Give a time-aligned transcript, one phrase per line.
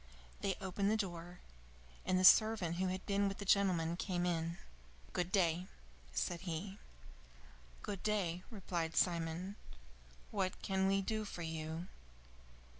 [0.39, 1.41] They opened the door,
[2.07, 4.57] and the servant who had been with the gentleman came in.
[5.13, 5.67] "Good day,"
[6.11, 6.79] said he.
[7.83, 9.57] "Good day," replied Simon.
[10.31, 11.87] "What can we do for you?"